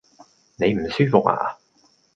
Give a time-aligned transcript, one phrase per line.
[0.55, 1.57] 你唔舒服呀？